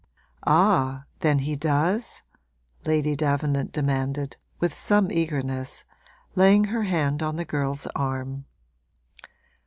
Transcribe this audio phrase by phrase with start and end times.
[0.47, 2.23] 'Ah, then he does?'
[2.85, 5.85] Lady Davenant demanded, with some eagerness,
[6.33, 8.45] laying her hand on the girl's arm.